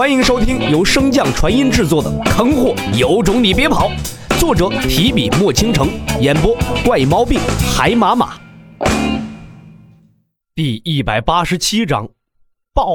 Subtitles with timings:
[0.00, 3.90] 欢迎收听由升降传音制作的《坑货有种你别跑》，
[4.40, 5.90] 作者提笔墨倾城，
[6.22, 7.38] 演播怪毛病
[7.70, 8.40] 海马马。
[10.54, 12.08] 第一百八十七章，
[12.72, 12.86] 爆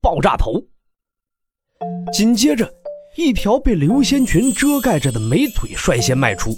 [0.00, 0.60] 爆炸头。
[2.12, 2.68] 紧接着，
[3.16, 6.50] 一条被流仙裙遮盖着的美腿率先迈出。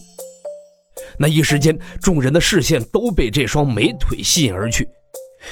[1.19, 4.89] 那一时间，众人的视线都被这双美腿吸引而去，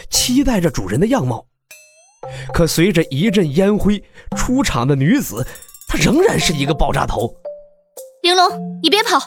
[0.08, 1.46] 期待着主人的样貌。
[2.52, 4.02] 可随着一阵烟灰，
[4.37, 5.46] 出场的女子，
[5.88, 7.34] 她仍然是一个爆炸头。
[8.23, 8.50] 玲珑，
[8.83, 9.19] 你别跑！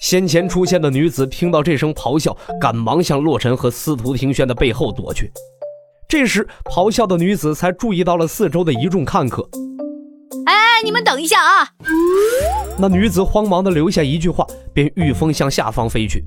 [0.00, 5.30] 先前出现的女子听到这声咆哮，赶忙向洛尘和司徒庭轩的背后躲去。
[6.08, 9.46] 这时，咆哮的女子才注意到了四周的一众看客。
[10.46, 11.68] 哎，你们等一下啊！
[12.78, 16.24] 那女子慌忙的留下一句话，便御风向下方飞去。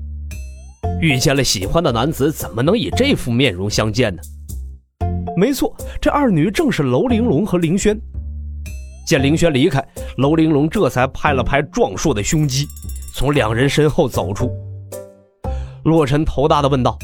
[1.00, 4.22] 遇见了喜欢的男子，怎么能以这副面容相见呢？
[5.36, 7.98] 没错，这二女正是楼玲珑和凌轩。
[9.06, 9.84] 见凌轩离开，
[10.18, 12.66] 楼玲珑这才拍了拍壮硕的胸肌，
[13.14, 14.50] 从两人身后走出。
[15.84, 16.96] 洛尘头大的问道：“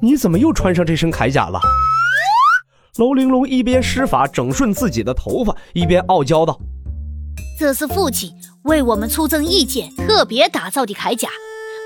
[0.00, 1.60] 你怎么又穿上这身铠甲了？”
[2.98, 6.58] 楼玲珑一边施法整顺自己的头发，一边傲娇道
[7.58, 8.32] ：“这是父亲
[8.62, 11.28] 为我们出征一件特别打造的铠甲，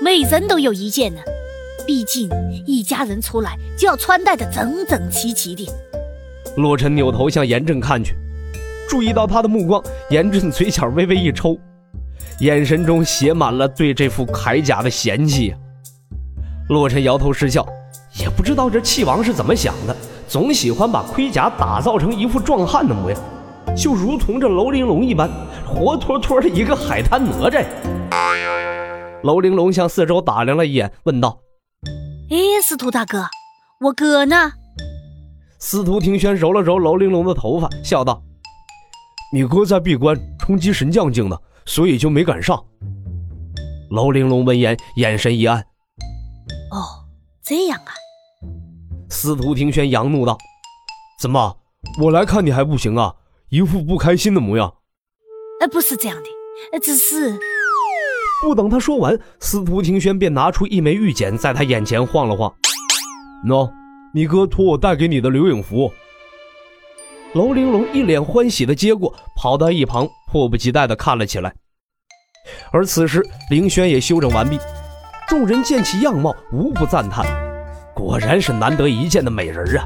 [0.03, 1.19] 每人都有一件呢。”
[1.89, 2.29] 毕竟
[2.67, 5.67] 一家人出来就要穿戴的整整齐齐的。
[6.55, 8.13] 洛尘扭头向严震看去，
[8.87, 11.57] 注意到他的目光，严震嘴角微微一抽，
[12.41, 15.51] 眼神中写满了对这副铠甲的嫌弃。
[16.67, 17.65] 洛尘摇头失笑，
[18.21, 23.19] 也不知道这气王是怎么想的，总喜欢把盔甲打造成一副壮汉的模样，
[23.75, 25.27] 就如同这楼玲珑一般，
[25.65, 27.65] 活脱脱的一个海滩哪吒。
[29.23, 31.39] 楼玲珑向四周打量了一眼，问道。
[32.31, 33.25] 哎，司徒大哥，
[33.81, 34.53] 我哥呢？
[35.57, 38.21] 司徒庭轩揉了揉楼玲珑的头发，笑道
[39.33, 41.35] ：“你哥在闭关冲击神将境呢，
[41.65, 42.63] 所以就没赶上。”
[43.89, 45.59] 楼玲珑闻言，眼神一暗
[46.69, 47.03] ：“哦，
[47.43, 47.91] 这样啊。”
[49.09, 50.37] 司徒庭轩扬怒道
[51.19, 51.57] ：“怎么，
[51.99, 53.15] 我来看你还不行啊？
[53.49, 54.75] 一副不开心的模样。
[55.61, 57.39] ”“哎，不是这样的，只是……”
[58.41, 62.53] 不等他说完，司徒庭轩便拿出一枚玉简，在他眼前晃了晃。
[63.45, 63.69] 喏，
[64.13, 65.91] 你哥托我带给你的留影符。
[67.33, 71.53] 楼玲珑一脸欢喜的接过，跑到一旁，迫不及待的看了起来。
[72.71, 74.57] 而此时，凌轩也修整完毕，
[75.27, 77.25] 众人见其样貌，无不赞叹：
[77.93, 79.85] 果然是难得一见的美人啊！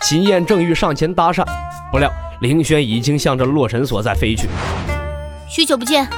[0.00, 1.44] 秦燕正欲上前搭讪，
[1.90, 2.10] 不料
[2.40, 4.48] 凌轩已经向着洛尘所在飞去。
[5.48, 6.08] 许久不见。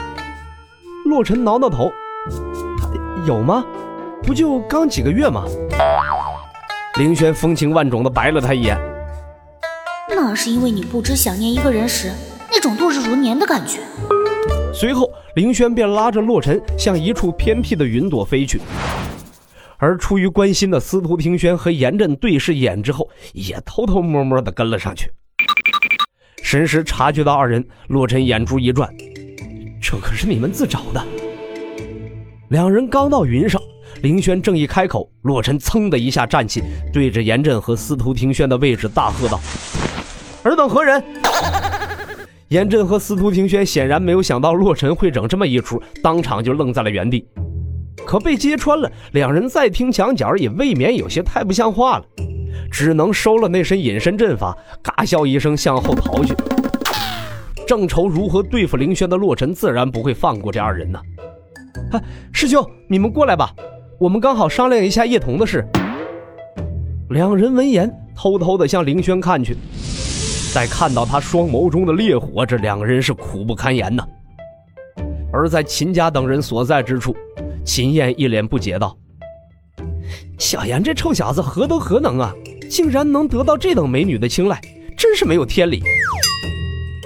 [1.09, 1.91] 洛尘挠挠头，
[3.27, 3.65] 有吗？
[4.23, 5.43] 不就刚几个月吗？
[6.99, 8.79] 凌轩风情万种的白了他一眼。
[10.11, 12.13] 那是因为你不知想念一个人时
[12.51, 13.81] 那种度日如年的感觉。
[14.75, 18.61] 随后，凌轩便拉着洛尘向一处偏僻的云朵飞去。
[19.79, 25.11] 而出于关心的司徒庭轩和严震对视一眼之后，也偷偷摸摸的跟了上去。
[26.43, 28.93] 神识察觉到二人，洛尘眼珠一转。
[29.81, 31.05] 这可是你们自找的。
[32.51, 33.61] 两人刚到云上，
[34.03, 36.63] 凌轩正一开口，洛尘噌的一下站起，
[36.93, 39.41] 对着严震和司徒庭轩的位置大喝道
[40.45, 41.03] ：“尔等何人？”
[42.49, 47.27] 严震和司徒庭轩显然没有想到洛尘会整这么一出，当场就愣在了原地。
[48.07, 52.05] 可被揭穿了，两人再听墙角也未免有些太不像话了，
[52.71, 56.33] 只能收了那身隐身阵法，嘎笑一声向后逃去。
[57.69, 60.99] 正愁如何对付凌轩的洛尘，自然不会放过这二人呢。
[61.93, 62.01] 啊，
[62.33, 63.55] 师兄，你们过来吧，
[64.01, 65.63] 我们刚好商量一下叶童的事。
[67.11, 69.55] 两人闻言，偷偷的向凌轩看去，
[70.55, 74.03] 在看到他双眸中的烈火，这两个人是苦不堪言呐。
[75.31, 77.15] 而在秦家等人所在之处，
[77.67, 78.97] 秦燕一脸不解道
[80.41, 82.33] ：“小严这臭小子何德何能啊，
[82.71, 84.59] 竟然能得到这等美女的青睐，
[84.97, 85.83] 真是没有天理。”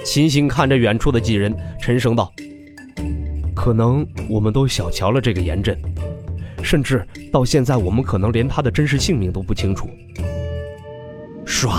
[0.03, 2.31] 秦星看着远处的几人，沉声道
[3.55, 5.77] ：“可能我们都小瞧了这个严震，
[6.61, 9.89] 甚至到现在，我们可能连他的真实姓名都不清楚。”
[11.47, 11.71] 唰，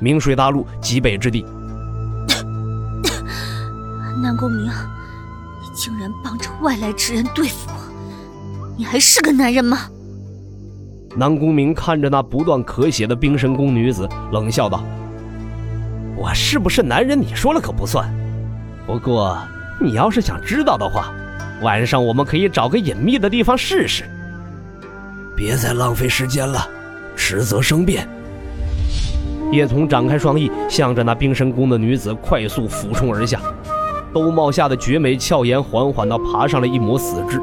[0.00, 1.44] 明水大陆极北之地，
[4.22, 7.74] 南宫明，你竟然帮着外来之人对付我，
[8.78, 9.78] 你还是个男人吗？
[11.16, 14.82] 南宫明看着那不断咳血的冰神宫女子，冷笑道。
[16.16, 17.20] 我是不是男人？
[17.20, 18.08] 你说了可不算。
[18.86, 19.38] 不过，
[19.80, 21.12] 你要是想知道的话，
[21.62, 24.04] 晚上我们可以找个隐秘的地方试试。
[25.36, 26.68] 别再浪费时间了，
[27.16, 28.06] 迟则生变。
[29.50, 33.40] 叶童展开双翼，向着那冰神宫的女子快速俯冲而下。
[34.12, 37.40] 兜帽下的绝美俏颜缓缓地爬上了一抹死痣。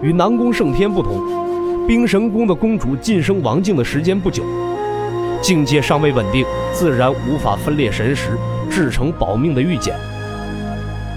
[0.00, 4.44] 与南宫圣天不同，冰神宫的公主晋升王境的时间不久，
[5.46, 8.36] 境界尚未稳定，自然无法分裂神识，
[8.68, 9.94] 制成保命的玉简。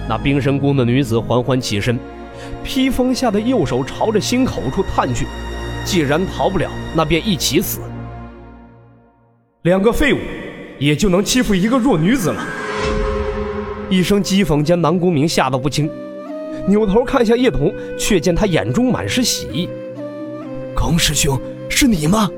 [0.08, 1.98] 那冰神宫的女子缓缓起身，
[2.64, 5.26] 披风下的右手朝着心口处探去。
[5.84, 7.80] 既然逃不了，那便一起死。
[9.64, 10.20] 两个废物，
[10.78, 12.46] 也就能欺负一个弱女子了。
[13.90, 15.90] 一声讥讽将南宫明吓得不轻，
[16.68, 19.68] 扭头看向叶童，却见他眼中满是喜意。
[20.76, 22.30] 龚师兄，是你吗？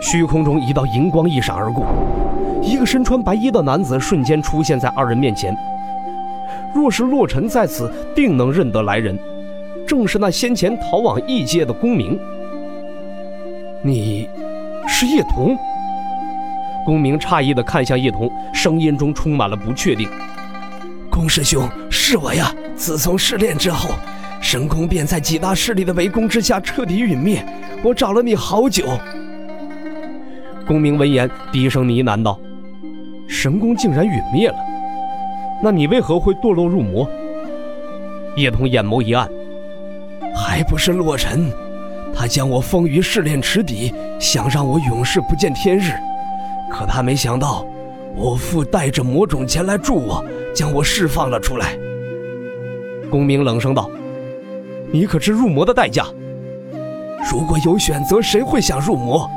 [0.00, 1.86] 虚空中一道银光一闪而过，
[2.62, 5.54] 一个身穿白衣的男子瞬间出现在二人面前。
[6.74, 9.18] 若是洛尘在此，定能认得来人，
[9.86, 12.18] 正是那先前逃往异界的公明。
[13.82, 14.28] 你，
[14.88, 15.56] 是叶童？
[16.86, 20.08] 公明诧异地看向叶童，声音中充满了不确定。
[21.10, 22.54] 龚师兄，是我呀！
[22.74, 23.90] 自从试炼之后，
[24.40, 27.44] 神宫便在几大势力的围攻之下彻底陨灭。
[27.82, 28.86] 我找了你好久。
[30.70, 32.38] 公明闻言，低声呢喃道
[33.26, 34.54] ：“神功竟然陨灭了，
[35.60, 37.10] 那你为何会堕落入魔？”
[38.38, 39.28] 叶童眼眸一暗
[40.32, 41.50] ：“还不是洛尘，
[42.14, 45.90] 他将我封于试炼池底，想让我永世不见天日。”
[46.70, 47.66] 可他没想到，
[48.14, 50.24] 我父带着魔种前来助我，
[50.54, 51.76] 将我释放了出来。
[53.10, 53.90] 公明冷声道
[54.92, 56.06] ：“你可知入魔的代价？
[57.28, 59.28] 如果有选择，谁会想入魔？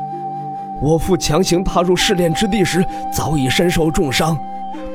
[0.84, 4.38] 我父强行踏入试炼之地时，早已身受重伤，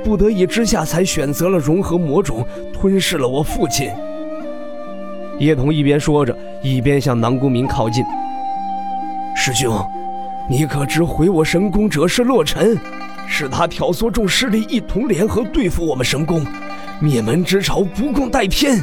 [0.05, 3.91] 不得已之下才选择了融合魔种，吞噬了我父亲。”
[5.41, 8.05] 叶童一边说着，一边向南宫明靠近。
[9.35, 9.83] 师兄。
[10.51, 12.79] 你可知毁我神宫者是洛尘？
[13.27, 16.45] 是他挑唆众势力一同联合对付我们神宫，
[17.01, 18.83] 灭门之仇不共戴天。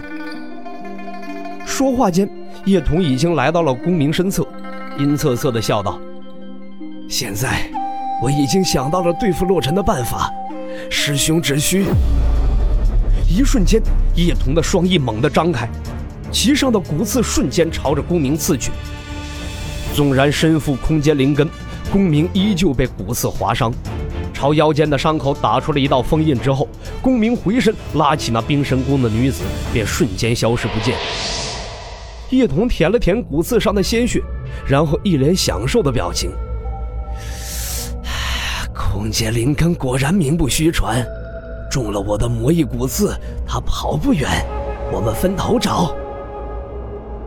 [1.65, 2.29] 说话间，
[2.65, 4.47] 叶童已经来到了公明身侧，
[4.99, 5.99] 阴恻恻的笑道
[7.07, 7.69] ：“现在
[8.21, 10.31] 我已经想到了对付洛尘的办法，
[10.89, 11.85] 师兄只需……”
[13.29, 13.81] 一瞬间，
[14.15, 15.69] 叶童的双翼猛地张开，
[16.31, 18.71] 其上的骨刺瞬间朝着公明刺去。
[19.93, 21.47] 纵然身负空间灵根，
[21.91, 23.71] 公明依旧被骨刺划伤，
[24.33, 26.67] 朝腰间的伤口打出了一道封印之后，
[27.01, 30.95] 公明回身拉起那冰神宫的女子，便瞬间消失不见。
[32.31, 34.21] 叶童舔了舔骨刺上的鲜血，
[34.67, 36.31] 然后一脸享受的表情。
[38.95, 41.05] 空间灵根果然名不虚传，
[41.69, 43.13] 中了我的魔翼骨刺，
[43.45, 44.29] 他跑不远，
[44.89, 45.93] 我们分头找。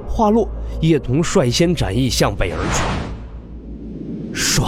[0.09, 0.49] 话落，
[0.81, 2.59] 叶童率先展翼向北而
[4.33, 4.35] 去。
[4.35, 4.63] 唰，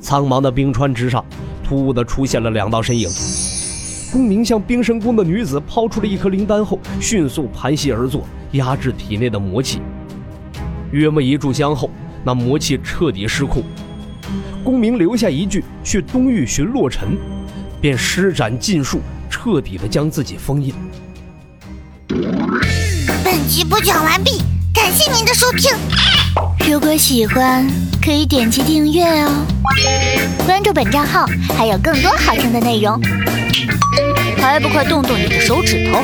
[0.00, 1.24] 苍茫的冰川之上，
[1.62, 3.08] 突兀的出现了两道身影。
[4.12, 8.22] 公明向冰神宫的女子抛出了一颗灵丹后，迅速盘膝而坐，
[8.54, 9.80] 压制体内的魔气。
[10.90, 11.88] 约莫一炷香后，
[12.24, 13.62] 那魔气彻底失控。
[14.64, 17.18] 公明留下一句“去东域寻洛尘”，
[17.82, 20.72] 便施展禁术，彻底的将自己封印。
[23.22, 24.38] 本集播讲完毕，
[24.72, 25.70] 感谢您的收听。
[26.66, 27.68] 如果喜欢，
[28.02, 29.44] 可以点击订阅哦，
[30.46, 32.98] 关注本账号还有更多好听的内容。
[34.38, 36.02] 还不快动动你的手指头！